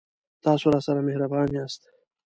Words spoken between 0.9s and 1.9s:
مهربان یاست